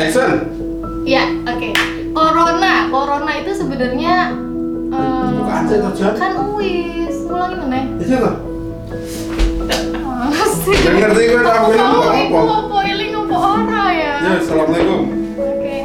[0.00, 0.32] Action.
[1.04, 1.70] Ya, oke.
[2.16, 4.32] Corona, corona itu sebenarnya
[4.88, 5.36] eh,
[6.16, 7.80] kan wis, ulangi mana?
[8.00, 8.32] Tuh.
[10.30, 10.76] Masih.
[10.80, 12.12] Gak ngerti gue tak apa Kamu apa.
[12.16, 14.14] iku apa iling apa ora ya?
[14.24, 15.00] Ya, assalamualaikum.
[15.36, 15.76] Oke.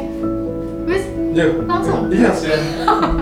[0.88, 1.04] Wis,
[1.36, 1.46] Ya.
[1.68, 2.08] Langsung?
[2.08, 2.56] Iya, sih.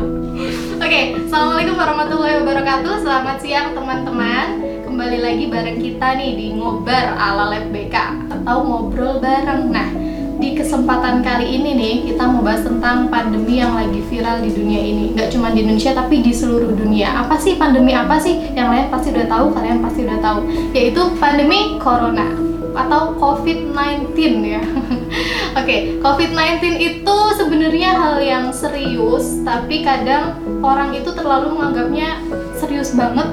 [0.85, 2.95] Oke, assalamualaikum warahmatullahi wabarakatuh.
[3.03, 4.63] Selamat siang teman-teman.
[4.87, 7.97] Kembali lagi bareng kita nih di ngobar ala Lab BK
[8.31, 9.75] atau ngobrol bareng.
[9.75, 14.51] Nah, di kesempatan kali ini nih kita mau bahas tentang pandemi yang lagi viral di
[14.51, 15.05] dunia ini.
[15.15, 17.25] Nggak cuma di Indonesia tapi di seluruh dunia.
[17.25, 18.53] Apa sih pandemi apa sih?
[18.53, 20.39] Yang lain pasti udah tahu, kalian pasti udah tahu.
[20.75, 22.27] Yaitu pandemi Corona
[22.75, 24.63] atau COVID-19 ya.
[25.63, 32.19] Oke, COVID-19 itu sebenarnya hal yang serius, tapi kadang orang itu terlalu menganggapnya
[32.59, 33.31] serius banget.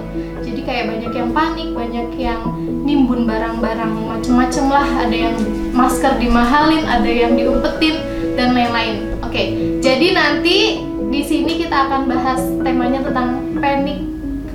[0.62, 2.42] Jadi kayak banyak yang panik, banyak yang
[2.86, 4.86] nimbun barang-barang macem-macem lah.
[5.02, 5.36] Ada yang
[5.74, 7.98] masker dimahalin, ada yang diumpetin
[8.38, 9.10] dan lain-lain.
[9.26, 14.06] Oke, jadi nanti di sini kita akan bahas temanya tentang panik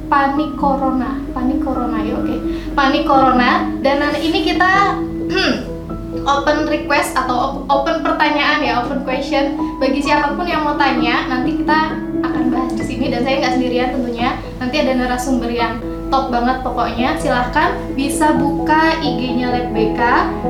[0.06, 1.18] panik corona.
[1.34, 2.38] Panik corona ya oke.
[2.78, 3.66] Panik corona.
[3.82, 5.02] Dan ini kita
[6.38, 9.58] open request atau op- open pertanyaan ya open question.
[9.82, 13.10] Bagi siapa pun yang mau tanya nanti kita akan bahas di sini.
[13.10, 14.38] Dan saya nggak sendirian tentunya.
[14.62, 17.08] Nanti ada narasumber yang top banget pokoknya.
[17.18, 20.00] Silahkan bisa buka IG-nya Lab BK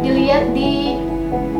[0.02, 0.96] dilihat di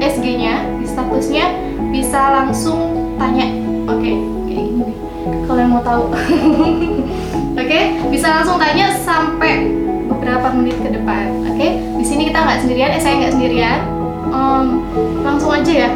[0.01, 1.47] SG-nya di statusnya.
[1.91, 3.49] Bisa langsung tanya.
[3.87, 4.99] Oke kayak gini nih
[5.45, 6.05] kalau yang mau tahu.
[7.61, 7.81] Oke,
[8.13, 9.73] bisa langsung tanya sampai
[10.07, 11.33] beberapa menit ke depan.
[11.49, 13.81] Oke, di sini kita nggak sendirian, eh saya nggak sendirian.
[14.29, 14.67] Em,
[15.25, 15.91] langsung aja ya,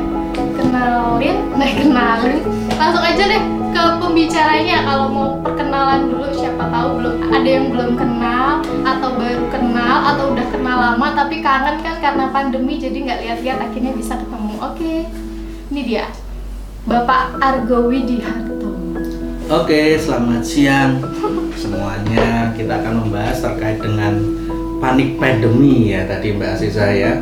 [0.56, 2.40] kenalin, nah kenalin,
[2.74, 4.84] langsung aja deh ke pembicaranya.
[4.84, 10.24] Kalau mau perkenalan dulu, siapa tahu belum ada yang belum kenal atau baru kenal atau
[10.36, 14.52] udah kenal lama tapi kangen kan karena pandemi jadi nggak lihat-lihat akhirnya bisa ketemu.
[14.60, 14.94] Oke,
[15.72, 16.12] ini dia,
[16.84, 18.68] Bapak Argo Widiharto.
[19.50, 21.00] Oke, selamat siang
[21.56, 22.52] semuanya.
[22.54, 24.20] Kita akan membahas terkait dengan
[24.78, 27.16] panik pandemi ya tadi Mbak Asisa ya.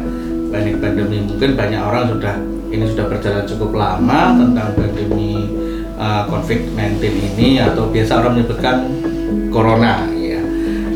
[0.50, 2.36] Panik pandemi mungkin banyak orang sudah
[2.68, 5.48] ini sudah berjalan cukup lama tentang pandemi
[5.98, 8.76] uh, COVID-19 ini atau biasa orang menyebutkan
[9.50, 10.41] corona ya.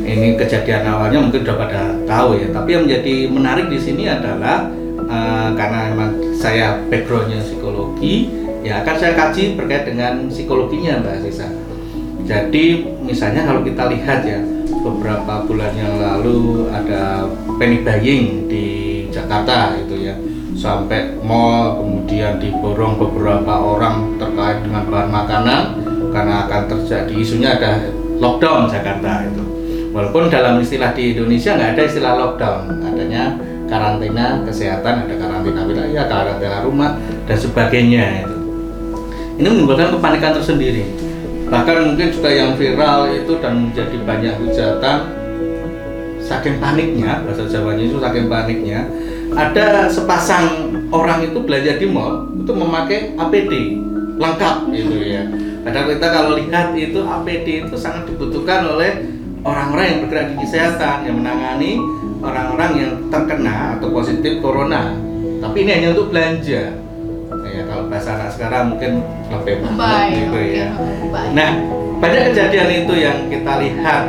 [0.03, 2.49] Ini kejadian awalnya mungkin sudah pada tahu ya.
[2.55, 4.71] Tapi yang menjadi menarik di sini adalah
[5.05, 8.31] uh, karena memang saya backgroundnya psikologi
[8.63, 11.51] ya akan saya kaji terkait dengan psikologinya Mbak Sisa.
[12.23, 14.39] Jadi misalnya kalau kita lihat ya
[14.83, 17.27] beberapa bulan yang lalu ada
[17.59, 18.67] panic buying di
[19.11, 20.15] Jakarta itu ya
[20.57, 25.63] sampai mall kemudian diborong beberapa orang terkait dengan bahan makanan
[26.13, 27.89] karena akan terjadi isunya ada
[28.21, 29.45] lockdown Jakarta itu.
[29.93, 33.37] Walaupun dalam istilah di Indonesia nggak ada istilah lockdown, adanya
[33.69, 38.43] karantina kesehatan, ada karantina wilayah, karantina rumah dan sebagainya itu
[39.41, 40.85] ini menimbulkan kepanikan tersendiri
[41.49, 44.99] bahkan mungkin juga yang viral itu dan menjadi banyak hujatan
[46.23, 48.89] saking paniknya bahasa Jawanya itu saking paniknya
[49.33, 53.53] ada sepasang orang itu belanja di mall itu memakai APD
[54.21, 55.25] lengkap gitu ya.
[55.63, 59.07] Padahal kita kalau lihat itu APD itu sangat dibutuhkan oleh
[59.47, 61.79] orang-orang yang bergerak di kesehatan yang menangani
[62.23, 64.95] orang-orang yang terkena atau positif corona.
[65.43, 66.63] Tapi ini hanya untuk belanja.
[67.53, 70.69] Ya kalau bahasa anak sekarang mungkin lebih banget gitu oke, ya.
[71.37, 71.51] Nah
[72.01, 74.03] banyak kejadian itu yang kita lihat.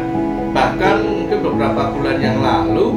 [0.54, 2.94] Bahkan mungkin beberapa bulan yang lalu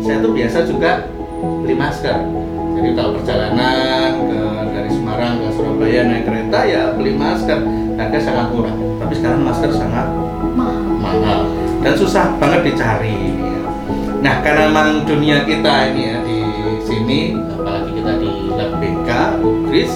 [0.00, 1.04] saya tuh biasa juga
[1.42, 2.18] beli masker.
[2.76, 4.40] Jadi kalau perjalanan ke
[4.76, 7.58] dari Semarang ke Surabaya naik kereta ya beli masker
[7.96, 8.76] harga sangat murah.
[9.00, 10.06] Tapi sekarang masker sangat
[10.56, 10.82] Mahal.
[11.00, 11.40] mahal
[11.84, 13.36] dan susah banget dicari.
[14.20, 16.38] Nah karena memang dunia kita ini ya di
[16.82, 19.10] sini, apalagi kita di Lab BK,
[19.44, 19.92] UGRIS,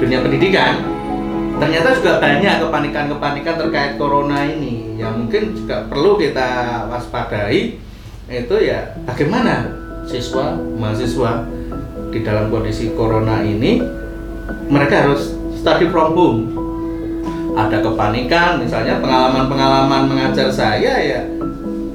[0.00, 0.80] dunia pendidikan,
[1.62, 7.78] ternyata juga banyak kepanikan-kepanikan terkait corona ini yang mungkin juga perlu kita waspadai
[8.32, 9.81] itu ya bagaimana
[10.12, 11.48] siswa mahasiswa
[12.12, 13.80] di dalam kondisi corona ini
[14.68, 16.40] mereka harus study from home.
[17.56, 21.20] Ada kepanikan misalnya pengalaman-pengalaman mengajar saya ya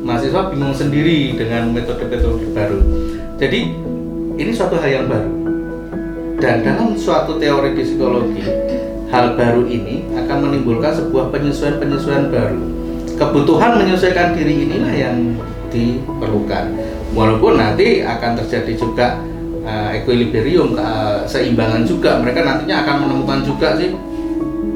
[0.01, 2.79] mahasiswa bingung sendiri dengan metode-metode baru.
[3.37, 3.59] Jadi
[4.37, 5.33] ini suatu hal yang baru.
[6.37, 8.45] Dan dalam suatu teori psikologi
[9.09, 12.61] hal baru ini akan menimbulkan sebuah penyesuaian-penyesuaian baru.
[13.17, 15.17] Kebutuhan menyesuaikan diri inilah yang
[15.73, 19.07] diperlukan walaupun nanti akan terjadi juga
[19.67, 22.19] uh, equilibrium uh, seimbangan juga.
[22.23, 23.93] Mereka nantinya akan menemukan juga sih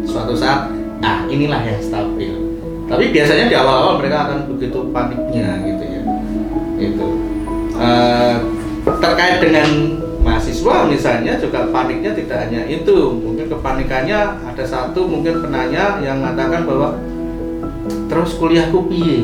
[0.07, 0.71] suatu saat.
[1.01, 2.33] Ah inilah yang stabil.
[2.91, 6.03] Tapi biasanya di awal-awal mereka akan begitu paniknya gitu ya.
[6.77, 7.07] Itu.
[7.81, 8.35] Eh,
[8.99, 9.69] terkait dengan
[10.21, 13.15] mahasiswa misalnya juga paniknya tidak hanya itu.
[13.15, 16.99] Mungkin kepanikannya ada satu mungkin penanya yang mengatakan bahwa
[18.11, 19.23] terus kuliahku piye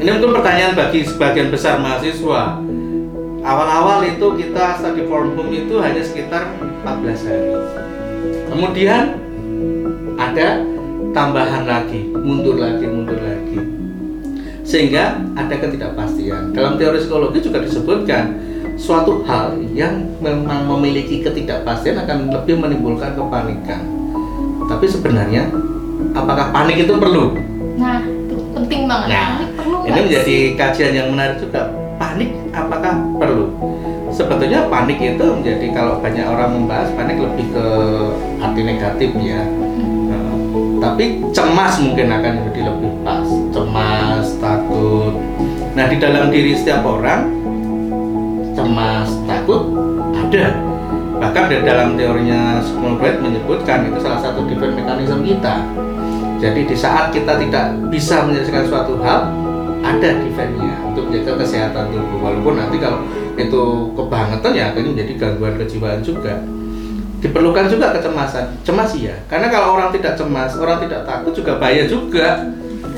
[0.00, 2.56] ini mungkin pertanyaan bagi sebagian besar mahasiswa.
[3.40, 7.52] Awal-awal itu kita study from home itu hanya sekitar 14 hari.
[8.48, 9.02] Kemudian
[10.16, 10.64] ada
[11.12, 13.60] tambahan lagi mundur lagi mundur lagi.
[14.64, 16.56] Sehingga ada ketidakpastian.
[16.56, 18.40] Dalam teori psikologi juga disebutkan
[18.80, 23.84] suatu hal yang memang memiliki ketidakpastian akan lebih menimbulkan kepanikan.
[24.64, 25.48] Tapi sebenarnya
[26.16, 27.36] apakah panik itu perlu?
[27.80, 28.19] Nah,
[28.60, 29.08] penting banget.
[29.08, 30.56] Nah, Panik perlu ini nggak menjadi sih?
[30.56, 31.60] kajian yang menarik juga.
[31.96, 33.46] Panik apakah perlu?
[34.10, 37.66] Sebetulnya panik itu menjadi kalau banyak orang membahas panik lebih ke
[38.42, 39.42] arti negatif ya.
[40.10, 40.32] Nah,
[40.82, 43.28] tapi cemas mungkin akan jadi lebih pas.
[43.54, 45.14] Cemas takut.
[45.78, 47.30] Nah di dalam diri setiap orang
[48.58, 49.62] cemas takut
[50.12, 50.46] ada.
[51.20, 55.60] Bahkan di dalam teorinya Sigmund Freud menyebutkan itu salah satu defense mechanism kita
[56.40, 59.28] jadi di saat kita tidak bisa menyelesaikan suatu hal
[59.80, 63.04] ada defense-nya untuk menjaga kesehatan tubuh walaupun nanti kalau
[63.36, 63.62] itu
[63.96, 66.34] kebangetan ya akhirnya menjadi gangguan kejiwaan juga
[67.20, 71.84] diperlukan juga kecemasan cemas iya karena kalau orang tidak cemas orang tidak takut juga bahaya
[71.84, 72.48] juga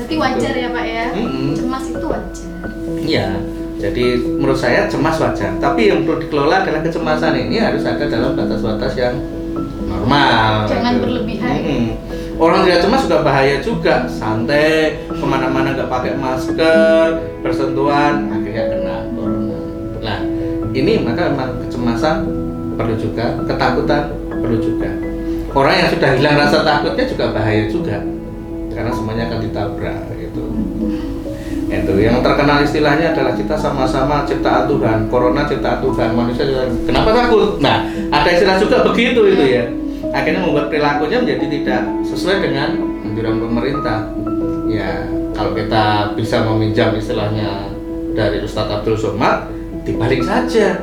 [0.03, 1.05] Berarti wajar ya Pak ya.
[1.15, 1.55] Mm-mm.
[1.55, 2.47] Cemas itu wajar.
[3.03, 3.27] Iya,
[3.79, 5.51] jadi menurut saya cemas wajar.
[5.63, 9.15] Tapi yang perlu dikelola adalah kecemasan ini harus ada dalam batas-batas yang
[9.87, 10.67] normal.
[10.67, 11.03] Jangan gitu.
[11.07, 11.55] berlebihan.
[11.55, 11.87] Mm-mm.
[12.41, 14.09] Orang tidak cemas juga bahaya juga.
[14.09, 17.07] Santai, ke mana-mana nggak pakai masker,
[17.45, 19.59] bersentuhan, akhirnya kena corona.
[20.01, 20.19] Nah,
[20.73, 22.15] ini maka memang kecemasan
[22.73, 24.89] perlu juga, ketakutan perlu juga.
[25.53, 28.01] Orang yang sudah hilang rasa takutnya juga bahaya juga,
[28.73, 30.43] karena semuanya akan ditabrak gitu
[31.73, 37.09] itu yang terkenal istilahnya adalah kita sama-sama ciptaan Tuhan corona ciptaan Tuhan manusia juga kenapa
[37.13, 39.65] takut nah ada istilah juga begitu itu ya
[40.13, 42.69] akhirnya membuat perilakunya menjadi tidak sesuai dengan
[43.03, 43.99] anjuran pemerintah.
[44.69, 47.67] Ya kalau kita bisa meminjam istilahnya
[48.13, 49.49] dari Ustadz Abdul Somad
[49.83, 50.79] dibalik saja.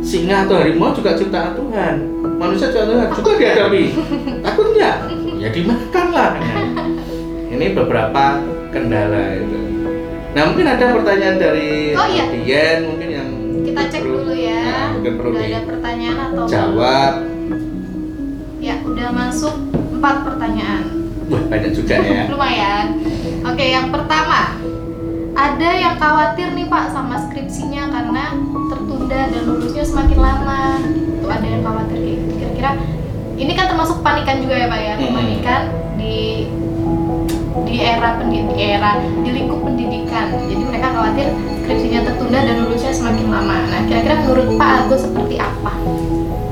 [0.00, 1.94] Singa atau harimau juga ciptaan Tuhan.
[2.36, 3.82] Manusia ciptaan Tuhan juga dihadapi.
[4.42, 4.96] Takut nggak
[5.40, 6.30] ya dimakan lah
[7.50, 8.24] ini beberapa
[8.70, 9.58] kendala itu.
[10.30, 12.24] Nah mungkin ada pertanyaan dari Oh, iya.
[12.30, 13.28] Dian mungkin yang
[13.60, 14.62] Kita cek perlu- dulu ya.
[14.64, 17.12] Nah, mungkin perlu ada pertanyaan atau dijawab.
[17.12, 17.29] Ya,
[19.00, 19.56] udah masuk
[19.96, 20.84] empat pertanyaan.
[21.32, 23.00] wah banyak juga ya Lumayan.
[23.48, 24.60] Oke, yang pertama.
[25.32, 28.36] Ada yang khawatir nih Pak sama skripsinya karena
[28.68, 30.84] tertunda dan lulusnya semakin lama.
[31.16, 32.28] Itu ada yang khawatir gitu.
[32.44, 32.76] Kira-kira
[33.40, 34.94] ini kan termasuk panikan juga ya Pak ya?
[35.00, 35.62] Kepanikan
[35.96, 36.44] di
[37.72, 40.28] di era pendidik di era di lingkup pendidikan.
[40.44, 41.32] Jadi mereka khawatir
[41.64, 43.64] skripsinya tertunda dan lulusnya semakin lama.
[43.64, 45.72] Nah, kira-kira menurut Pak Agus seperti apa?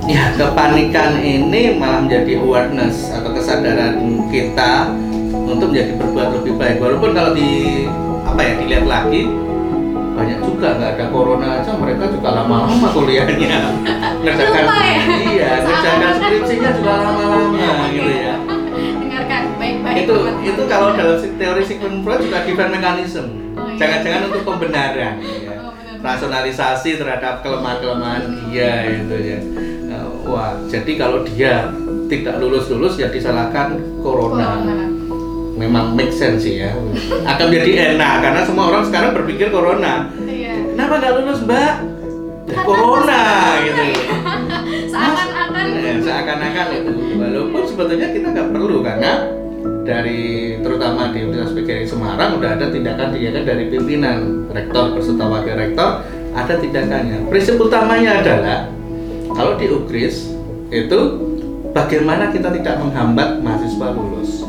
[0.09, 4.89] Ya kepanikan ini malah menjadi awareness atau kesadaran kita
[5.31, 7.85] untuk menjadi berbuat lebih baik walaupun kalau di
[8.25, 9.29] apa ya dilihat lagi
[10.19, 13.61] banyak juga nggak ada corona aja mereka juga lama-lama kuliahnya
[14.25, 14.97] ngerjakan ya?
[15.31, 18.35] iya ngerjakan skripsinya juga lama-lama gitu ya
[18.99, 19.97] Dengarkan baik-baik.
[20.03, 23.27] itu itu kalau dalam teori Sigmund Freud juga defense mechanism
[23.59, 23.75] Oh, iya.
[23.75, 25.55] jangan-jangan untuk pembenaran ya.
[25.59, 29.39] Oh, rasionalisasi terhadap kelemahan-kelemahan dia itu ya
[30.29, 31.73] wah jadi kalau dia
[32.09, 34.61] tidak lulus-lulus ya disalahkan corona.
[34.61, 34.87] Corona.
[35.59, 36.71] memang make sense sih ya.
[37.27, 40.07] Akan jadi enak karena semua orang sekarang berpikir corona.
[40.23, 40.71] Iya.
[40.71, 41.75] kenapa nggak lulus mbak?
[42.47, 43.85] Ya, Karena corona pas- gitu.
[44.95, 45.65] Seakan-akan.
[45.69, 46.93] Eh, seakan-akan itu.
[47.19, 49.13] Walaupun sebetulnya kita nggak perlu karena
[49.83, 50.21] dari
[50.63, 54.17] terutama di Universitas PGRI Semarang udah ada tindakan-tindakan dari pimpinan
[54.55, 55.91] rektor beserta wakil rektor
[56.33, 57.27] ada tindakannya.
[57.27, 58.59] Prinsip utamanya adalah
[59.39, 60.35] kalau di UGRIS
[60.75, 60.99] itu
[61.71, 64.43] bagaimana kita tidak menghambat mahasiswa lulus?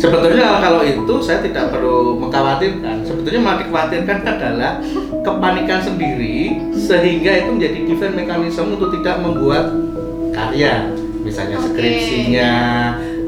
[0.00, 3.04] Sebetulnya kalau itu saya tidak perlu mengkhawatirkan.
[3.04, 4.72] Sebetulnya yang dikhawatirkan adalah
[5.20, 9.76] kepanikan sendiri sehingga itu menjadi defense mechanism untuk tidak membuat
[10.32, 10.88] karya.
[11.20, 11.76] Misalnya Oke.
[11.76, 12.52] skripsinya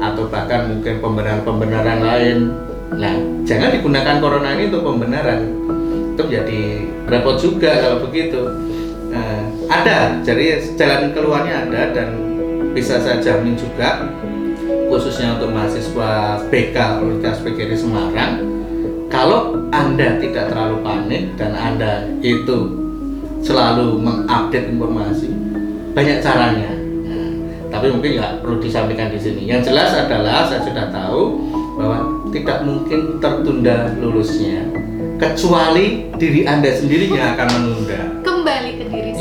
[0.01, 2.37] atau bahkan mungkin pembenaran-pembenaran lain.
[2.97, 3.13] Nah
[3.45, 5.39] jangan digunakan corona ini untuk pembenaran.
[6.17, 6.61] Itu menjadi
[7.05, 8.41] repot juga kalau begitu.
[9.11, 9.40] Nah,
[9.81, 12.09] ada jadi jalan keluarnya ada dan
[12.71, 14.05] bisa saya jamin juga
[14.87, 18.33] khususnya untuk mahasiswa BK Universitas PGRI Semarang
[19.09, 22.77] kalau Anda tidak terlalu panik dan Anda itu
[23.41, 25.29] selalu mengupdate informasi
[25.91, 26.71] banyak caranya.
[27.71, 29.47] Tapi mungkin nggak perlu disampaikan di sini.
[29.47, 31.39] Yang jelas adalah saya sudah tahu
[31.79, 31.97] bahwa
[32.35, 34.67] tidak mungkin tertunda lulusnya
[35.15, 38.20] kecuali diri Anda sendiri yang akan menunda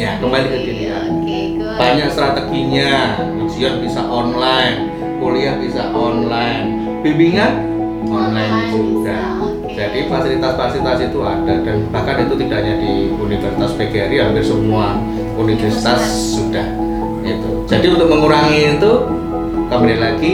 [0.01, 1.05] Ya, Ya, kembali ke dirian.
[1.13, 1.77] Oke, good.
[1.77, 4.89] banyak strateginya ujian bisa online
[5.21, 7.69] kuliah bisa online bimbingan
[8.09, 14.41] online juga jadi fasilitas-fasilitas itu ada dan bahkan itu tidak hanya di Universitas PGRI hampir
[14.41, 14.97] semua
[15.37, 16.33] universitas Universitas.
[16.33, 16.67] sudah
[17.21, 18.93] itu jadi untuk mengurangi itu
[19.69, 20.33] kembali lagi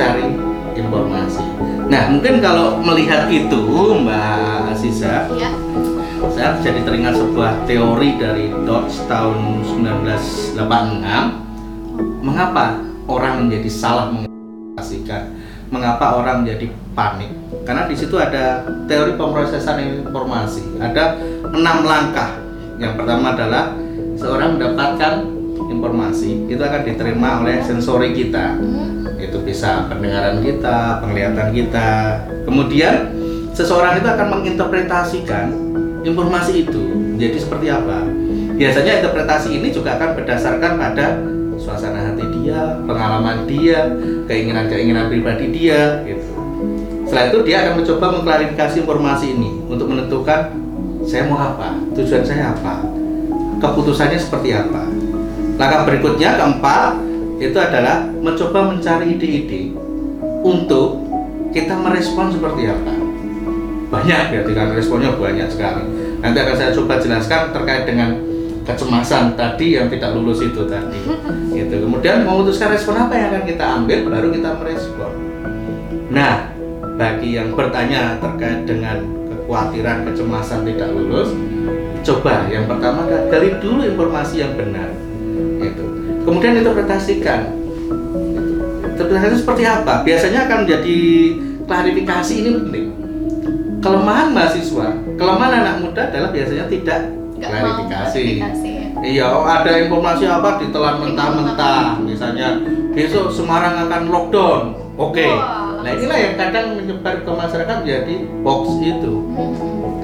[0.00, 0.32] cari
[0.80, 1.44] informasi
[1.92, 3.60] nah mungkin kalau melihat itu
[4.00, 5.52] Mbak Aziza Ya.
[6.34, 10.58] Saya jadi teringat sebuah teori dari Dodge tahun 1986
[12.26, 15.30] mengapa orang menjadi salah menginterpretasikan
[15.70, 17.30] mengapa orang menjadi panik?
[17.62, 20.78] Karena di situ ada teori pemrosesan informasi.
[20.82, 21.18] Ada
[21.54, 22.34] enam langkah.
[22.82, 23.74] Yang pertama adalah
[24.18, 25.22] seorang mendapatkan
[25.70, 26.50] informasi.
[26.50, 28.58] Itu akan diterima oleh sensori kita.
[28.58, 28.92] Hmm.
[29.14, 32.20] itu bisa pendengaran kita, penglihatan kita.
[32.44, 33.08] Kemudian
[33.56, 35.48] seseorang itu akan menginterpretasikan
[36.04, 36.82] informasi itu
[37.16, 38.04] jadi seperti apa.
[38.54, 41.06] Biasanya interpretasi ini juga akan berdasarkan pada
[41.58, 43.90] suasana hati dia, pengalaman dia,
[44.30, 46.30] keinginan-keinginan pribadi dia gitu.
[47.08, 50.54] Setelah itu dia akan mencoba mengklarifikasi informasi ini untuk menentukan
[51.04, 52.84] saya mau apa, tujuan saya apa,
[53.60, 54.88] keputusannya seperti apa.
[55.54, 56.98] Langkah berikutnya keempat
[57.38, 59.74] itu adalah mencoba mencari ide-ide
[60.42, 61.02] untuk
[61.54, 62.94] kita merespon seperti apa.
[63.94, 65.86] Banyak berarti kan responnya banyak sekali.
[66.24, 68.16] Nanti akan saya coba jelaskan terkait dengan
[68.64, 70.96] kecemasan tadi yang tidak lulus itu tadi.
[71.60, 71.84] Itu.
[71.84, 75.12] Kemudian memutuskan respon apa yang akan kita ambil baru kita merespon.
[76.08, 76.48] Nah,
[76.96, 81.28] bagi yang bertanya terkait dengan kekhawatiran kecemasan tidak lulus,
[82.08, 84.88] coba yang pertama gali dulu informasi yang benar.
[85.60, 85.84] Itu.
[86.24, 87.52] Kemudian interpretasikan.
[88.32, 88.52] Itu.
[88.96, 90.00] Interpretasi seperti apa?
[90.00, 90.98] Biasanya akan menjadi
[91.68, 92.86] klarifikasi ini penting.
[93.84, 94.88] Kelemahan mahasiswa,
[95.20, 97.04] kelemahan anak muda adalah biasanya tidak
[97.36, 98.24] klarifikasi.
[98.40, 98.48] ya.
[99.04, 102.00] Iya, oh, ada informasi apa ditelan mentah-mentah.
[102.00, 102.64] Misalnya
[102.96, 104.60] besok Semarang akan lockdown.
[104.96, 105.28] Oke.
[105.28, 109.14] Wah, Nah inilah yang kadang menyebar ke masyarakat menjadi hoax itu.
[109.36, 109.52] Hmm.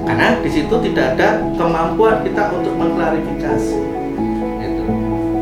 [0.05, 3.81] Karena di situ tidak ada kemampuan kita untuk mengklarifikasi.
[4.61, 4.83] Itu.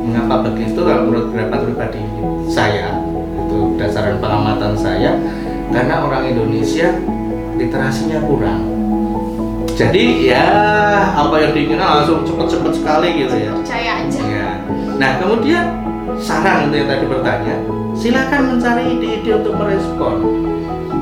[0.07, 0.79] Mengapa begitu?
[0.79, 2.01] Kalau menurut pendapat pribadi
[2.47, 3.03] saya,
[3.35, 5.11] itu berdasarkan pengamatan saya,
[5.75, 6.87] karena orang Indonesia
[7.59, 8.63] literasinya kurang.
[9.75, 10.47] Jadi ya
[11.15, 13.51] apa yang diinginkan langsung cepet-cepet sekali gitu ya.
[13.55, 14.21] Percaya aja.
[14.27, 14.49] Ya.
[14.99, 15.65] Nah kemudian
[16.19, 17.55] saran untuk yang tadi bertanya,
[17.95, 20.15] silakan mencari ide-ide untuk merespon.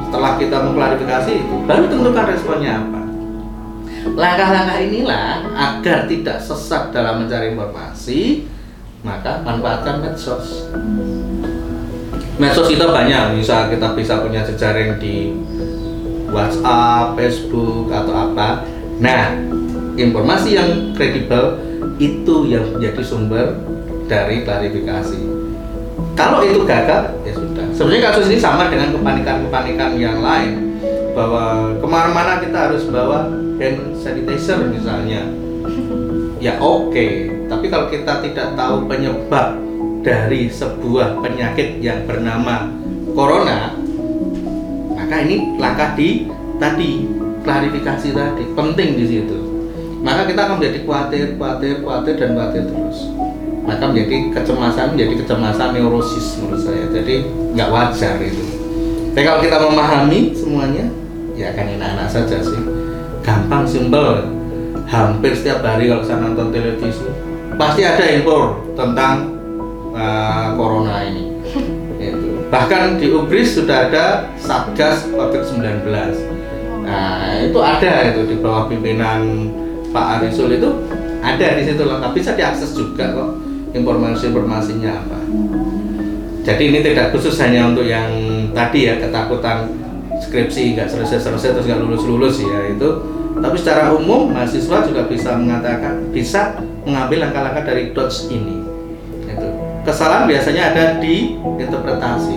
[0.08, 3.02] Setelah kita mengklarifikasi itu, baru tentukan responnya apa.
[4.14, 8.48] Langkah-langkah inilah agar tidak sesat dalam mencari informasi,
[9.04, 10.70] maka manfaatkan medsos.
[12.38, 15.34] Medsos kita banyak, misal kita bisa punya jejaring di
[16.38, 18.62] WhatsApp, Facebook atau apa.
[19.01, 19.34] Nah,
[19.98, 21.58] informasi yang kredibel
[21.98, 23.58] itu yang menjadi sumber
[24.06, 25.22] dari klarifikasi.
[26.13, 27.65] Kalau itu gagal, ya sudah.
[27.74, 30.77] Sebenarnya kasus ini sama dengan kepanikan-kepanikan yang lain
[31.17, 35.25] bahwa ke mana-mana kita harus bawa hand sanitizer misalnya.
[36.38, 39.58] Ya oke, tapi kalau kita tidak tahu penyebab
[40.06, 42.70] dari sebuah penyakit yang bernama
[43.17, 43.74] corona,
[45.08, 46.28] maka ini langkah di
[46.60, 47.08] tadi
[47.48, 49.40] klarifikasi tadi penting di situ.
[50.04, 53.08] Maka kita akan menjadi khawatir, khawatir, khawatir dan khawatir terus.
[53.64, 56.92] Maka menjadi kecemasan, menjadi kecemasan neurosis menurut saya.
[56.92, 57.24] Jadi
[57.56, 58.44] nggak wajar itu.
[59.16, 60.92] Tapi kalau kita memahami semuanya,
[61.40, 62.62] ya akan enak-enak saja sih.
[63.24, 64.28] Gampang, simpel.
[64.92, 67.08] Hampir setiap hari kalau saya nonton televisi,
[67.56, 69.40] pasti ada info tentang
[69.96, 71.26] uh, corona ini.
[72.48, 75.84] Bahkan di Ubris sudah ada Satgas COVID-19.
[76.88, 79.51] Nah, itu ada itu di bawah pimpinan
[79.92, 80.70] Pak Arisul itu
[81.20, 83.30] ada di situ lengkap bisa diakses juga kok
[83.75, 85.20] informasi-informasinya apa.
[86.48, 88.08] Jadi ini tidak khusus hanya untuk yang
[88.56, 89.68] tadi ya ketakutan
[90.24, 92.89] skripsi nggak selesai-selesai terus nggak lulus-lulus ya itu.
[93.38, 98.67] Tapi secara umum mahasiswa juga bisa mengatakan bisa mengambil langkah-langkah dari Dodge ini.
[99.88, 102.36] Kesalahan biasanya ada di interpretasi.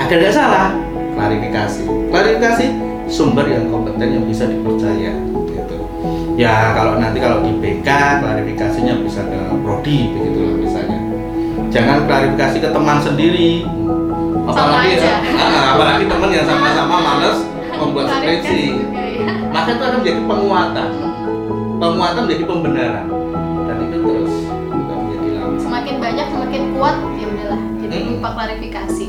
[0.00, 0.72] Agar nggak salah,
[1.12, 1.84] klarifikasi.
[2.08, 2.64] Klarifikasi
[3.04, 5.12] sumber yang kompeten yang bisa dipercaya.
[5.52, 5.76] Gitu.
[6.40, 7.84] Ya kalau nanti kalau di BK
[8.24, 10.98] klarifikasinya bisa ke prodi begitu lah misalnya.
[11.68, 13.68] Jangan klarifikasi ke teman sendiri.
[14.48, 14.96] Apalagi.
[15.36, 17.44] Ah, apalagi teman yang sama-sama males
[17.76, 18.64] membuat skripsi.
[18.72, 18.84] ya.
[19.52, 20.88] Maka itu akan menjadi penguatan.
[21.76, 23.06] Penguatan menjadi pembenaran.
[28.26, 28.32] Hmm.
[28.32, 29.06] lupa klarifikasi.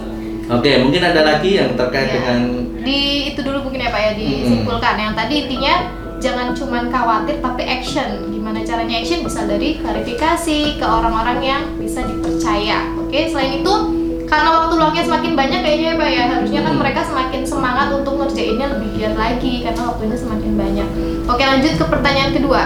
[0.47, 2.13] Oke, mungkin ada lagi yang terkait Ya.
[2.15, 2.39] dengan
[2.79, 4.95] Di itu dulu mungkin ya Pak ya disimpulkan.
[4.95, 5.73] Yang tadi intinya
[6.17, 8.31] jangan cuman khawatir tapi action.
[8.31, 9.19] Gimana caranya action?
[9.21, 12.87] Bisa dari klarifikasi ke orang-orang yang bisa dipercaya.
[12.95, 13.73] Oke, selain itu
[14.23, 16.79] karena waktu luangnya semakin banyak kayaknya ya Pak ya harusnya kan Hmm.
[16.79, 20.87] mereka semakin semangat untuk ngerjainnya lebih giat lagi karena waktunya semakin banyak.
[21.27, 22.63] Oke lanjut ke pertanyaan kedua.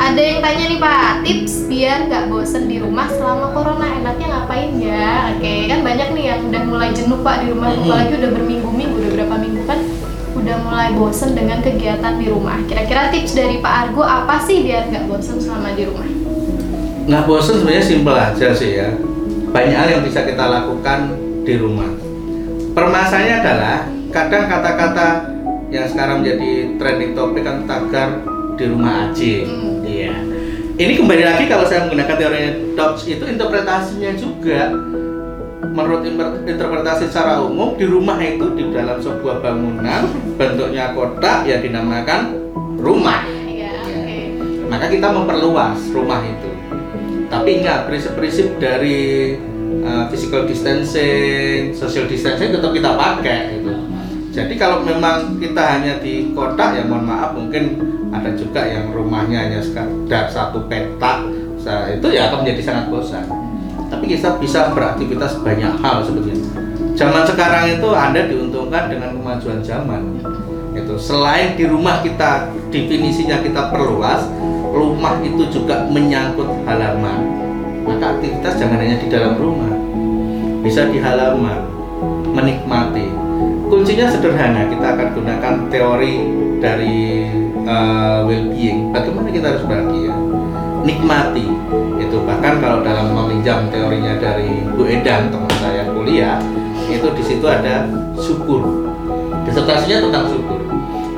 [0.00, 4.72] Ada yang tanya nih Pak, tips biar nggak bosen di rumah selama corona enaknya ngapain
[4.80, 5.36] ya?
[5.36, 9.10] Oke, kan banyak nih yang udah mulai jenuh Pak di rumah, apalagi udah berminggu-minggu, udah
[9.20, 9.80] berapa minggu kan
[10.40, 12.56] udah mulai bosen dengan kegiatan di rumah.
[12.64, 16.08] Kira-kira tips dari Pak Argo apa sih biar nggak bosen selama di rumah?
[17.10, 18.94] nggak bosen sebenarnya simpel aja sih ya
[19.50, 21.90] banyak hal yang bisa kita lakukan di rumah
[22.70, 23.76] permasalahannya adalah
[24.14, 25.08] kadang kata-kata
[25.74, 28.22] yang sekarang menjadi trending topik kan tagar
[28.60, 29.80] di rumah aja Hmm.
[29.82, 30.12] iya
[30.76, 32.40] ini kembali lagi kalau saya menggunakan teori
[32.76, 34.68] Dobbs itu interpretasinya juga
[35.70, 41.56] menurut inter- interpretasi secara umum di rumah itu di dalam sebuah bangunan bentuknya kotak ya
[41.58, 42.36] dinamakan
[42.76, 44.16] rumah Iya, oke.
[44.68, 46.50] maka kita memperluas rumah itu
[47.30, 49.38] tapi ingat prinsip-prinsip dari
[49.80, 53.79] uh, physical distancing, social distancing tetap kita pakai gitu.
[54.40, 57.76] Jadi kalau memang kita hanya di kota ya mohon maaf mungkin
[58.08, 61.28] ada juga yang rumahnya hanya sekedar satu petak
[61.92, 63.24] itu ya akan menjadi sangat bosan.
[63.92, 66.40] Tapi kita bisa beraktivitas banyak hal sebetulnya.
[66.96, 70.24] Zaman sekarang itu Anda diuntungkan dengan kemajuan zaman.
[70.72, 74.24] Itu selain di rumah kita definisinya kita perluas,
[74.72, 77.28] rumah itu juga menyangkut halaman.
[77.84, 79.74] Maka aktivitas jangan hanya di dalam rumah,
[80.64, 81.68] bisa di halaman,
[82.32, 83.19] menikmati.
[83.70, 86.14] Kuncinya sederhana, kita akan gunakan teori
[86.58, 87.30] dari
[87.62, 88.90] uh, well-being.
[88.90, 90.10] Bagaimana kita harus bahagia?
[90.82, 91.46] Nikmati.
[92.02, 96.42] Itu bahkan kalau dalam meminjam teorinya dari Bu Edang teman saya kuliah,
[96.90, 97.86] itu di situ ada
[98.18, 98.90] syukur.
[99.46, 100.60] Disertasinya tentang syukur.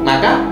[0.05, 0.45] Maka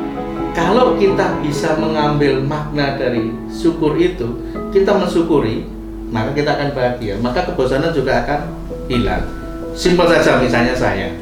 [0.56, 4.40] kalau kita bisa mengambil makna dari syukur itu,
[4.72, 5.68] kita mensyukuri,
[6.08, 7.20] maka kita akan bahagia.
[7.20, 8.40] Maka kebosanan juga akan
[8.88, 9.28] hilang.
[9.76, 11.12] Simpel saja misalnya saya.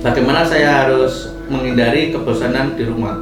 [0.00, 3.20] Bagaimana saya harus menghindari kebosanan di rumah?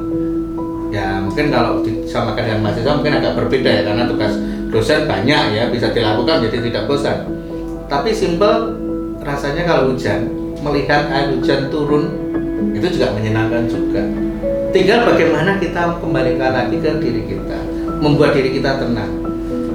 [0.95, 4.33] Ya mungkin kalau disamakan dengan mahasiswa mungkin agak berbeda ya karena tugas
[4.71, 7.27] dosen banyak ya bisa dilakukan jadi tidak bosan.
[7.91, 8.79] Tapi simpel
[9.19, 10.31] rasanya kalau hujan
[10.63, 12.15] melihat air hujan turun
[12.71, 13.99] itu juga menyenangkan juga.
[14.71, 17.59] Tinggal bagaimana kita kembalikan lagi ke diri kita,
[17.99, 19.11] membuat diri kita tenang.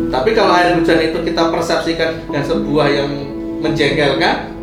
[0.08, 3.10] Tapi kalau air hujan itu kita persepsikan dengan sebuah yang
[3.60, 4.53] menjengkelkan,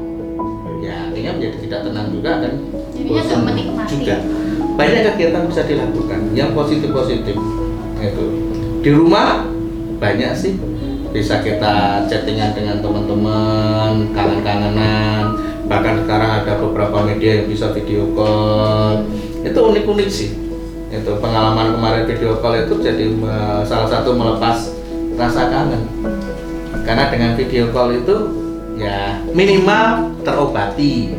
[1.21, 2.53] ya artinya menjadi tidak tenang juga dan
[3.05, 3.39] bosan
[3.85, 4.15] juga.
[4.73, 7.37] Banyak kegiatan bisa dilakukan yang positif-positif.
[8.01, 8.25] Itu
[8.81, 9.45] di rumah
[10.01, 10.57] banyak sih
[11.13, 15.37] bisa kita chattingan dengan teman-teman, kangen-kangenan.
[15.69, 19.05] Bahkan sekarang ada beberapa media yang bisa video call.
[19.45, 20.33] Itu unik-unik sih.
[20.89, 23.05] Itu pengalaman kemarin video call itu jadi
[23.69, 24.73] salah satu melepas
[25.15, 25.85] rasa kangen.
[26.81, 28.15] Karena dengan video call itu
[28.81, 31.15] ya minimal terobati.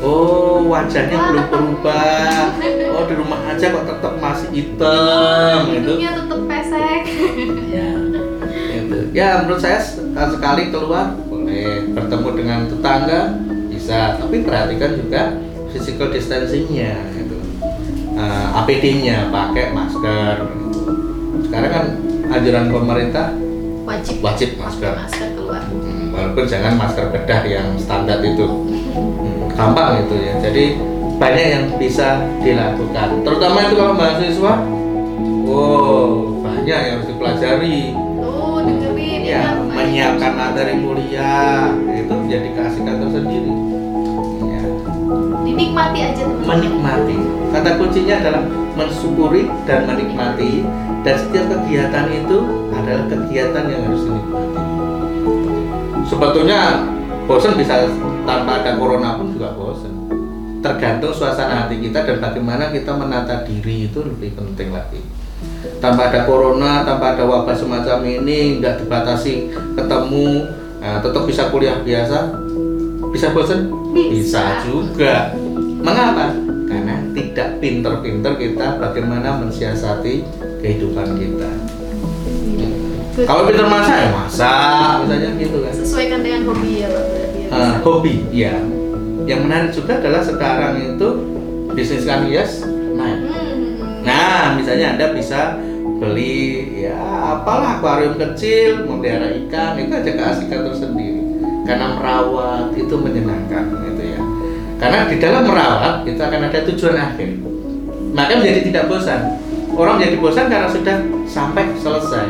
[0.00, 2.44] Oh wajahnya belum berubah.
[2.90, 5.96] Oh di rumah aja kok tetap masih hitam gitu.
[5.96, 7.02] Hidupnya tetap pesek.
[7.72, 7.88] Ya.
[9.16, 9.80] Ya menurut saya
[10.28, 13.40] sekali keluar boleh bertemu dengan tetangga
[13.72, 15.32] bisa, tapi perhatikan juga
[15.72, 17.38] physical distancingnya itu.
[18.20, 20.36] Eh, APD-nya pakai masker.
[21.48, 21.86] Sekarang kan
[22.28, 23.32] anjuran pemerintah
[23.90, 24.22] Wajib.
[24.22, 25.29] Wajib Pakai masker.
[26.30, 28.46] Masker walaupun jangan masker bedah yang standar itu.
[28.46, 30.34] Hmm, gampang itu ya.
[30.38, 30.64] Jadi
[31.18, 33.26] banyak yang bisa dilakukan.
[33.26, 34.52] Terutama itu kalau mahasiswa
[35.42, 36.06] wow
[36.38, 37.78] banyak yang harus dipelajari.
[37.98, 39.74] Tuh dengerin ya Pak.
[39.74, 43.52] menyiapkan materi kuliah itu menjadi keasikan tersendiri.
[44.46, 44.62] Ya.
[45.42, 46.46] Dinikmati aja teman-teman.
[46.46, 47.18] menikmati.
[47.50, 48.42] Kata kuncinya adalah
[48.78, 50.62] mensyukuri dan menikmati.
[51.02, 52.38] Dan setiap kegiatan itu
[52.70, 54.69] adalah kegiatan yang harus dinikmati
[56.10, 56.82] sebetulnya
[57.30, 57.86] bosan bisa
[58.26, 59.94] tanpa ada corona pun juga bosan
[60.60, 65.00] tergantung suasana hati kita dan bagaimana kita menata diri itu lebih penting lagi.
[65.80, 70.44] Tanpa ada corona tanpa ada wabah semacam ini nggak dibatasi ketemu
[70.84, 72.36] nah, tetap bisa kuliah biasa
[73.08, 74.12] bisa bosan Bisa.
[74.12, 75.32] bisa juga.
[75.80, 76.36] Mengapa?
[76.68, 80.22] Karena tidak pinter-pinter kita bagaimana mensiasati
[80.60, 81.50] kehidupan kita.
[83.26, 85.72] Kalau pinter masak ya masak misalnya gitu kan.
[85.74, 87.40] Sesuaikan dengan hobi ya Pak berarti.
[87.50, 88.54] Eh, hobi ya
[89.28, 91.08] yang menarik juga adalah sekarang itu
[91.76, 92.66] bisnis kan hias
[92.98, 93.20] naik.
[93.30, 94.02] Hmm.
[94.02, 95.60] nah misalnya anda bisa
[96.00, 96.96] beli ya
[97.36, 101.20] apalah akuarium kecil memelihara ikan itu aja keasikan tersendiri.
[101.68, 104.20] Karena merawat itu menyenangkan gitu ya.
[104.80, 107.30] Karena di dalam merawat itu akan ada tujuan akhir.
[108.16, 109.38] Maka menjadi tidak bosan.
[109.76, 110.96] Orang menjadi bosan karena sudah
[111.28, 112.26] sampai selesai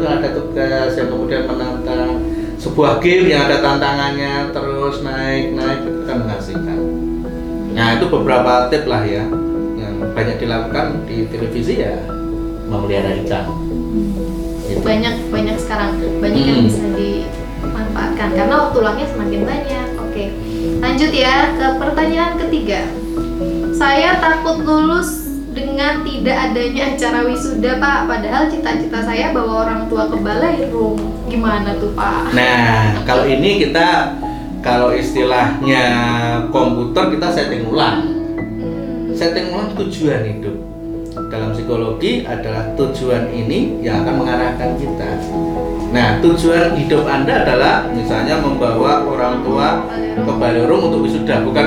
[0.00, 2.12] kalau ada tugas yang kemudian menantang
[2.56, 6.78] sebuah game yang ada tantangannya terus naik naik itu kan mengasihkan
[7.74, 9.26] nah itu beberapa tip lah ya
[9.74, 11.98] yang banyak dilakukan di televisi ya
[12.66, 13.46] memelihara ikan
[14.64, 14.80] Gitu.
[14.80, 15.92] banyak banyak sekarang.
[16.24, 16.66] Banyak yang Hmm.
[16.66, 19.88] bisa dimanfaatkan karena waktu luangnya semakin banyak.
[20.00, 20.24] Oke
[20.80, 22.80] lanjut ya ke pertanyaan ketiga.
[23.76, 25.23] Saya takut lulus
[25.54, 30.98] dengan tidak adanya acara wisuda pak padahal cita-cita saya bawa orang tua ke Balairung
[31.30, 34.18] gimana tuh pak Nah, kalau ini kita
[34.64, 35.84] kalau istilahnya
[36.48, 38.10] komputer kita setting ulang.
[38.58, 40.56] Hmm, Setting ulang tujuan hidup.
[41.30, 45.10] Dalam psikologi adalah tujuan ini yang akan mengarahkan kita.
[45.94, 49.86] Nah, tujuan hidup Anda adalah misalnya membawa orang tua
[50.18, 51.66] ke Balerung untuk wisuda, bukan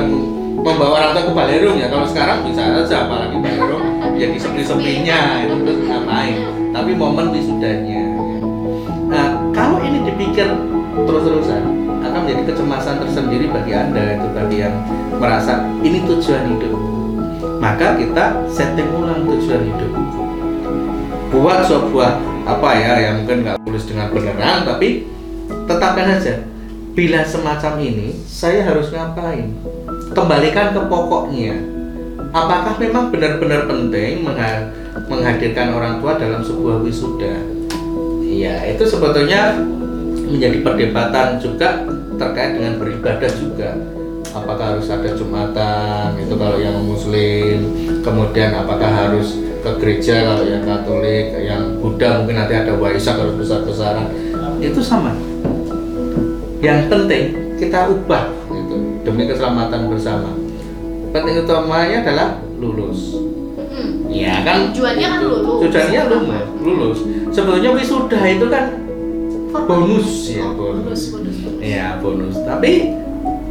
[0.58, 1.88] membawa orang tua ke Balerung ya.
[1.88, 3.84] Kalau sekarang bisa aja apalagi Balerung
[4.18, 6.38] jadi sepi-sepinya itu terus ngapain.
[6.74, 8.04] Tapi momen wisudanya.
[9.08, 10.50] Nah, kalau ini dipikir
[11.06, 11.62] terus-terusan
[12.04, 14.76] akan menjadi kecemasan tersendiri bagi Anda itu bagi yang
[15.22, 16.76] merasa ini tujuan hidup.
[17.58, 19.92] Maka kita setting ulang tujuan hidup.
[21.34, 25.04] Buat sebuah apa ya yang mungkin nggak tulis dengan beneran tapi
[25.68, 26.48] tetapkan aja
[26.96, 29.52] bila semacam ini saya harus ngapain
[30.18, 31.62] kembalikan ke pokoknya
[32.34, 34.74] apakah memang benar-benar penting mengha-
[35.06, 37.58] menghadirkan orang tua dalam sebuah wisuda
[38.38, 39.58] Iya, itu sebetulnya
[40.30, 41.90] menjadi perdebatan juga
[42.22, 43.74] terkait dengan beribadah juga.
[44.30, 47.66] Apakah harus ada jumatan itu kalau yang muslim,
[48.06, 53.34] kemudian apakah harus ke gereja kalau yang katolik, yang Buddha mungkin nanti ada waisak harus
[53.42, 54.06] besar-besaran.
[54.62, 55.18] Itu sama.
[56.62, 57.24] Yang penting
[57.58, 58.30] kita ubah
[59.08, 60.36] demi keselamatan bersama.
[61.10, 62.28] Penting utamanya adalah
[62.60, 63.16] lulus.
[63.56, 64.12] hmm.
[64.12, 64.76] Iya kan?
[64.76, 65.30] Tujuannya kan Itu.
[65.32, 65.60] lulus.
[65.64, 66.44] Tujuannya lulus.
[66.60, 67.00] Lulus.
[67.32, 68.66] Sebetulnya wisuda itu kan
[69.48, 71.02] bonus ya, Oh, bonus.
[71.16, 72.36] bonus bonus Iya bonus.
[72.44, 72.72] Tapi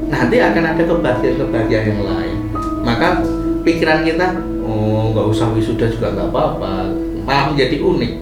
[0.07, 2.37] nanti akan ada kebahagiaan-kebahagiaan yang lain.
[2.85, 3.25] Maka
[3.64, 6.92] pikiran kita, oh nggak usah wisuda juga nggak apa-apa.
[7.25, 8.12] Malah menjadi unik.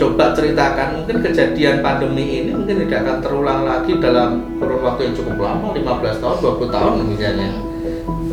[0.00, 5.14] Coba ceritakan mungkin kejadian pandemi ini mungkin tidak akan terulang lagi dalam kurun waktu yang
[5.20, 7.50] cukup lama, 15 tahun, 20 tahun misalnya.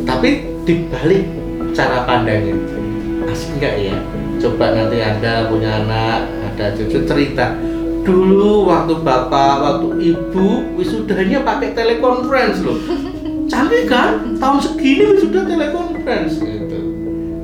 [0.08, 0.28] Tapi
[0.64, 1.28] dibalik
[1.76, 2.56] cara pandangnya,
[3.28, 3.96] asik nggak ya?
[4.40, 7.52] Coba nanti anda punya anak, ada cucu cerita
[8.00, 12.80] dulu waktu bapak, waktu ibu wisudanya pakai telekonferensi loh.
[13.44, 14.40] Canggih kan?
[14.40, 16.80] Tahun segini wisuda telekonferensi gitu.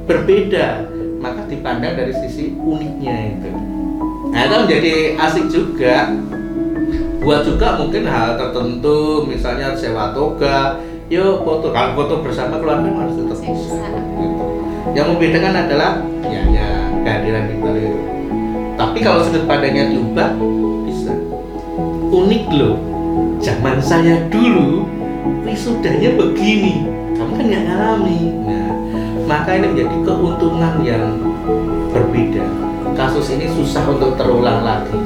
[0.09, 0.89] Berbeda,
[1.21, 3.74] maka dipandang dari sisi uniknya itu.
[4.35, 6.11] Nah itu menjadi asik juga.
[7.23, 11.71] Buat juga mungkin hal tertentu misalnya sewa toga yuk foto.
[11.71, 13.79] Kalau foto bersama keluarga harus tetap bisa
[14.19, 14.45] gitu.
[14.93, 15.91] yang membedakan adalah
[16.27, 16.69] ya ya
[17.07, 18.01] kehadiran di balik itu.
[18.75, 20.35] Tapi kalau sudut pandangnya diubah
[20.83, 21.15] bisa.
[22.11, 22.77] Unik loh.
[23.39, 24.83] Zaman saya dulu
[25.47, 26.91] wisudanya begini.
[27.15, 28.21] Kamu kan nggak ngalami.
[28.51, 28.69] Nah
[29.31, 31.07] maka ini menjadi keuntungan yang
[31.95, 32.64] berbeda
[32.95, 34.97] kasus ini susah untuk terulang lagi.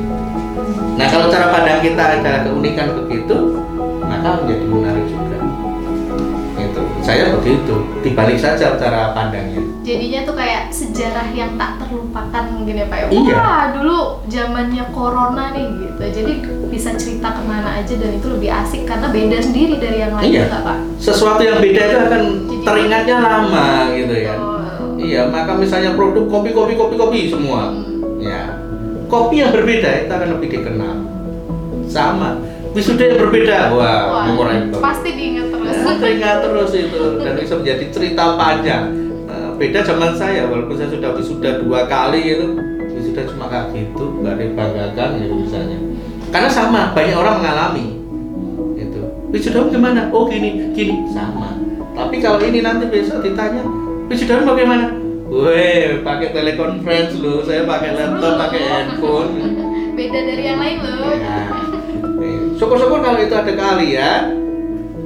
[0.95, 3.37] Nah kalau cara pandang kita adalah keunikan begitu
[4.03, 5.37] maka menjadi menarik juga.
[6.59, 7.75] Itu saya begitu.
[8.03, 9.63] Dibalik saja cara pandangnya.
[9.81, 13.07] Jadinya tuh kayak sejarah yang tak terlupakan mungkin ya pak ya?
[13.09, 13.35] Iya.
[13.35, 13.99] wah dulu
[14.29, 16.03] zamannya corona nih gitu.
[16.13, 16.33] Jadi
[16.69, 20.29] bisa cerita ke mana aja dan itu lebih asik karena beda sendiri dari yang lain
[20.29, 20.45] Iya.
[20.61, 20.77] pak.
[21.01, 24.35] Sesuatu yang beda itu akan Jadi- teringatnya lama gitu ya.
[24.37, 24.58] Betul.
[24.99, 27.71] Iya maka misalnya produk kopi kopi kopi kopi semua.
[27.71, 28.19] Hmm.
[28.19, 28.59] ya.
[29.09, 30.95] Kopi yang berbeda itu akan lebih dikenal.
[31.89, 32.37] Sama.
[32.77, 33.73] Wisuda yang berbeda.
[33.73, 35.73] Wah, Wah, memorable pasti diingat terus.
[35.73, 37.03] Ya, teringat terus itu.
[37.17, 38.85] Dan bisa menjadi cerita panjang.
[39.25, 42.47] Nah, beda zaman saya walaupun saya sudah wisuda dua kali itu.
[42.93, 45.79] Wisuda cuma kayak gitu nggak dibanggakan gitu misalnya.
[46.29, 47.87] Karena sama banyak orang mengalami.
[48.77, 49.01] Itu
[49.33, 50.13] wisudamu gimana?
[50.13, 51.09] Oh gini gini.
[51.17, 51.57] Sama.
[51.97, 53.65] Tapi kalau ini nanti besok ditanya
[54.09, 54.87] wisudamu bagaimana
[55.29, 59.33] Weh, pakai telekonferensi lu, saya pakai laptop, pakai handphone.
[60.01, 61.45] beda dari yang lain loh Ya.
[62.57, 64.23] Syukur-syukur kalau itu ada kalian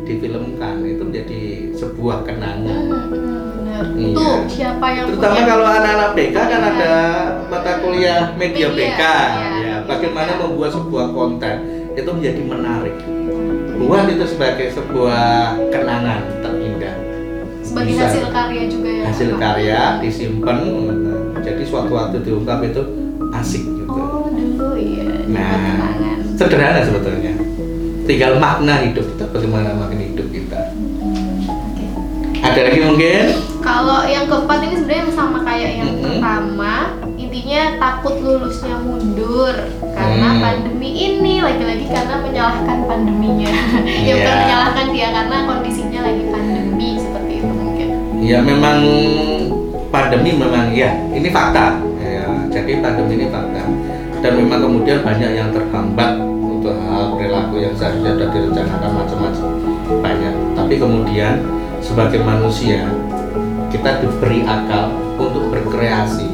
[0.07, 1.43] difilmkan itu menjadi
[1.75, 2.83] sebuah kenangan.
[2.87, 3.99] Hmm.
[3.99, 4.15] Iya.
[4.15, 6.71] Tuh siapa yang Terutama punya kalau anak-anak BK kan Iya.
[6.71, 6.95] ada
[7.51, 9.03] mata kuliah media Media, BK.
[9.03, 9.51] iya.
[9.59, 11.57] Ya, bagaimana membuat sebuah konten
[11.99, 12.97] itu menjadi menarik.
[13.75, 16.23] Buat itu sebagai sebuah kenangan.
[17.73, 18.05] Sebagai Bisa.
[18.05, 19.39] hasil karya juga ya Hasil Pak?
[19.41, 20.59] karya disimpan,
[21.41, 22.83] jadi suatu waktu diungkap itu
[23.33, 23.89] asik gitu.
[23.91, 25.89] oh dulu iya Nah,
[26.35, 27.33] sederhana sebetulnya.
[28.03, 30.59] Tinggal makna hidup kita, bagaimana makna hidup kita.
[31.49, 31.85] Oke.
[32.39, 33.25] Ada lagi mungkin?
[33.59, 36.19] Kalau yang keempat ini sebenarnya sama kayak yang Mm-mm.
[36.19, 36.75] pertama,
[37.15, 39.55] intinya takut lulusnya mundur
[39.89, 40.43] karena Hmm.
[40.43, 43.53] pandemi ini lagi-lagi karena menyalahkan pandeminya.
[44.07, 44.41] ya bukan Iya.
[44.43, 46.52] menyalahkan dia karena kondisinya lagi pandemi.
[48.23, 48.79] Ya memang
[49.91, 51.83] pandemi memang ya ini fakta.
[51.99, 52.23] Ya,
[52.55, 53.67] jadi pandemi ini fakta.
[54.23, 59.47] Dan memang kemudian banyak yang terhambat untuk hal perilaku yang seharusnya sudah direncanakan macam-macam
[59.99, 60.35] banyak.
[60.55, 61.43] Tapi kemudian
[61.83, 62.87] sebagai manusia
[63.75, 66.31] kita diberi akal untuk berkreasi.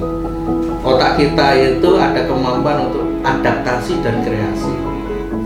[0.85, 4.77] Otak kita itu ada kemampuan untuk adaptasi dan kreasi.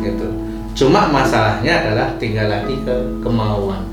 [0.03, 0.27] Gitu.
[0.75, 3.87] Cuma masalahnya adalah tinggal lagi ke kemauan.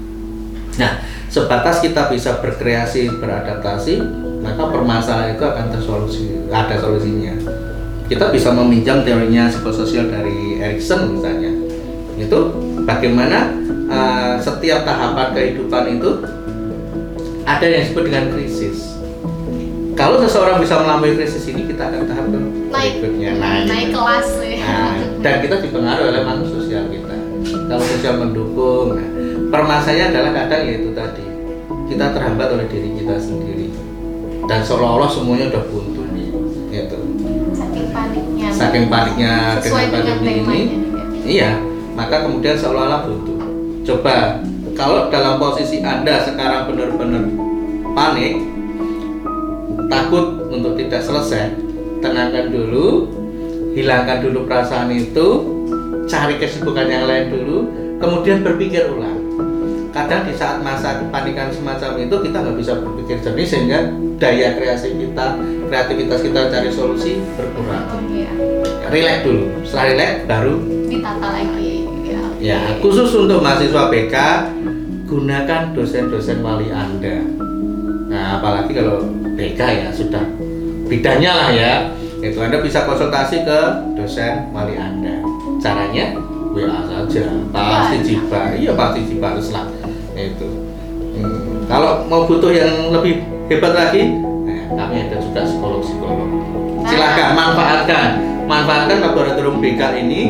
[0.81, 0.97] Nah,
[1.29, 4.01] sebatas kita bisa berkreasi, beradaptasi,
[4.41, 7.37] maka permasalahan itu akan tersolusi, ada solusinya.
[8.09, 11.53] Kita bisa meminjam teorinya psikososial dari Erikson misalnya.
[12.17, 12.51] Itu
[12.83, 13.53] bagaimana
[13.85, 16.09] uh, setiap tahapan kehidupan itu
[17.45, 18.89] ada yang disebut dengan krisis.
[19.93, 23.03] Kalau seseorang bisa melalui krisis ini, kita akan tahap Naik.
[23.03, 23.35] berikutnya.
[23.35, 23.99] Nah, Naik gitu.
[23.99, 24.63] kelas ya.
[24.63, 27.15] Nah, dan kita dipengaruhi oleh makhluk sosial kita.
[27.67, 29.07] Kalau sosial mendukung, nah,
[29.49, 31.25] permasalahannya adalah kadang yaitu tadi
[31.89, 33.73] kita terhambat oleh diri kita sendiri
[34.45, 36.01] dan seolah-olah semuanya udah buntu,
[36.73, 36.97] gitu.
[37.53, 38.49] Saking paniknya.
[38.49, 41.01] Saking paniknya sesuai dengan pandemi ini, juga.
[41.25, 41.51] iya,
[41.93, 43.33] maka kemudian seolah-olah buntu.
[43.85, 44.41] Coba
[44.73, 47.23] kalau dalam posisi anda sekarang benar-benar
[47.93, 48.41] panik,
[49.89, 51.53] takut untuk tidak selesai,
[52.01, 53.09] tenangkan dulu,
[53.77, 55.27] hilangkan dulu perasaan itu,
[56.09, 57.57] cari kesibukan yang lain dulu,
[58.01, 59.18] kemudian berpikir ulang.
[59.99, 63.79] Kadang di saat masa kepanikan semacam itu kita nggak bisa berpikir jernih sehingga
[64.15, 65.35] daya kreasi kita,
[65.67, 67.83] kreativitas kita cari solusi berkurang.
[67.83, 68.31] Oh, iya.
[68.87, 70.55] Relax dulu, setelah relax baru
[70.87, 71.83] Ditata lagi.
[72.07, 72.21] Ya.
[72.39, 74.15] Ya, khusus untuk mahasiswa BK,
[75.03, 77.19] gunakan dosen-dosen wali Anda.
[78.07, 79.03] Nah, apalagi kalau
[79.35, 80.23] BK ya sudah
[80.87, 81.73] bidangnya lah ya.
[82.23, 83.59] Itu Anda bisa konsultasi ke
[83.99, 85.19] dosen wali Anda.
[85.59, 86.15] Caranya
[86.55, 88.55] WA saja, pasti jiba.
[88.55, 89.78] Iya, pasti jiba harus lah.
[90.19, 90.47] Itu.
[91.19, 96.27] Hmm, Kalau mau butuh yang lebih hebat lagi, nah, kami ada juga psikolog-psikolog.
[96.89, 98.09] Silakan manfaatkan,
[98.49, 100.21] manfaatkan laboratorium BK ini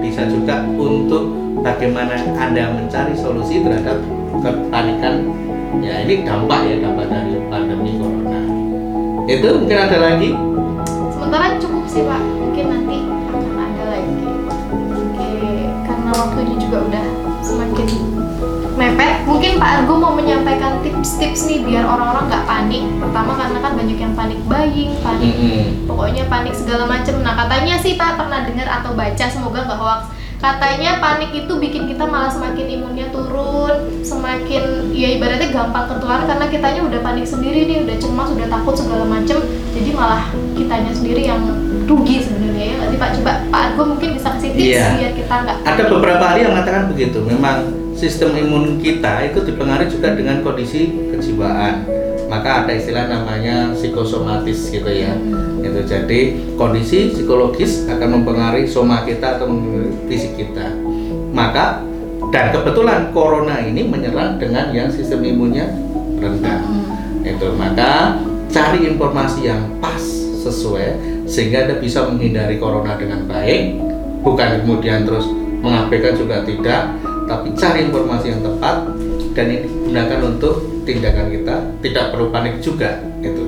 [0.00, 1.32] bisa juga untuk
[1.64, 4.00] bagaimana anda mencari solusi terhadap
[4.40, 5.28] kepanikan.
[5.82, 8.40] Ya ini dampak ya dampak dari pandemi corona.
[9.26, 10.30] Itu mungkin ada lagi?
[11.10, 14.14] Sementara cukup sih Pak, mungkin nanti akan ada lagi.
[14.94, 15.30] Oke,
[15.82, 17.06] karena waktunya juga udah
[17.42, 18.13] semakin
[18.74, 19.22] mepet.
[19.24, 22.82] Mungkin Pak Argo mau menyampaikan tips-tips nih biar orang-orang nggak panik.
[23.00, 25.86] Pertama karena kan banyak yang panik buying, panik Mm-mm.
[25.86, 27.14] pokoknya panik segala macem.
[27.22, 30.02] Nah katanya sih Pak pernah dengar atau baca semoga nggak hoax.
[30.44, 36.46] Katanya panik itu bikin kita malah semakin imunnya turun, semakin ya ibaratnya gampang ketularan karena
[36.52, 39.40] kitanya udah panik sendiri nih, udah cemas, udah takut segala macem.
[39.72, 41.40] Jadi malah kitanya sendiri yang
[41.88, 43.10] rugi sebenarnya ya sih Pak?
[43.16, 44.86] Coba Pak Argo mungkin bisa kasih tips Iya.
[45.00, 47.18] biar kita nggak Ada beberapa ahli yang mengatakan begitu.
[47.24, 47.56] Memang
[47.94, 51.86] sistem imun kita itu dipengaruhi juga dengan kondisi kejiwaan.
[52.24, 55.14] Maka ada istilah namanya psikosomatis gitu ya.
[55.62, 56.20] Itu jadi
[56.58, 59.46] kondisi psikologis akan mempengaruhi soma kita atau
[60.10, 60.74] fisik kita.
[61.30, 61.84] Maka
[62.34, 65.70] dan kebetulan corona ini menyerang dengan yang sistem imunnya
[66.18, 66.66] rendah.
[67.22, 68.18] Itu maka
[68.50, 70.02] cari informasi yang pas
[70.42, 73.80] sesuai sehingga Anda bisa menghindari corona dengan baik,
[74.20, 75.24] bukan kemudian terus
[75.64, 76.92] mengabaikan juga tidak,
[77.24, 78.76] tapi cari informasi yang tepat
[79.34, 83.44] dan ini gunakan untuk tindakan kita, tidak perlu panik juga itu.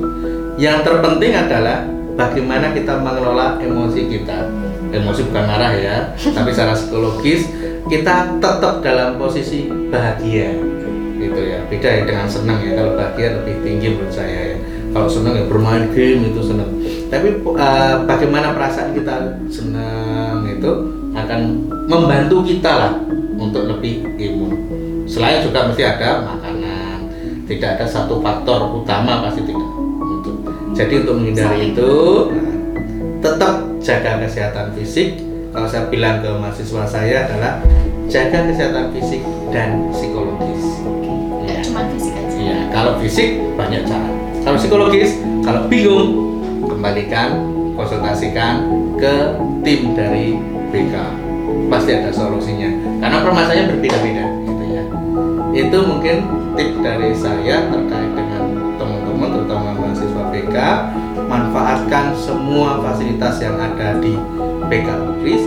[0.57, 1.85] Yang terpenting adalah
[2.17, 4.49] bagaimana kita mengelola emosi kita.
[4.87, 7.51] Emosi bukan marah ya, tapi secara psikologis
[7.91, 10.57] kita tetap dalam posisi bahagia
[11.21, 11.59] gitu ya.
[11.69, 12.73] Beda ya dengan senang ya.
[12.79, 14.59] Kalau bahagia lebih tinggi menurut saya ya.
[14.95, 20.71] Kalau senang ya bermain game itu senang tapi uh, bagaimana perasaan kita senang itu
[21.15, 21.41] akan
[21.87, 22.93] membantu kita lah
[23.51, 24.53] untuk lebih imun
[25.07, 26.99] selain juga mesti ada makanan
[27.47, 29.71] tidak ada satu faktor utama pasti tidak
[30.03, 30.35] untuk
[30.75, 31.93] jadi untuk menghindari itu
[32.31, 32.55] nah,
[33.23, 35.23] tetap jaga kesehatan fisik
[35.55, 37.63] kalau saya bilang ke mahasiswa saya adalah
[38.11, 39.23] jaga kesehatan fisik
[39.55, 40.77] dan psikologis
[41.47, 41.63] Iya.
[41.63, 42.37] cuma fisik aja.
[42.37, 44.11] Iya, kalau fisik banyak cara.
[44.43, 45.11] Kalau psikologis,
[45.43, 46.09] kalau bingung,
[46.67, 47.43] kembalikan,
[47.75, 48.67] konsultasikan
[48.99, 49.15] ke
[49.63, 50.39] tim dari
[50.71, 50.95] BK.
[51.67, 52.71] Pasti ada solusinya.
[53.03, 54.85] Karena permasalahannya berbeda-beda, gitu ya.
[55.57, 56.17] Itu mungkin
[56.55, 58.43] tip dari saya terkait dengan
[58.77, 60.57] teman-teman, terutama mahasiswa BK.
[61.27, 64.15] Manfaatkan semua fasilitas yang ada di
[64.71, 65.43] BK Unkris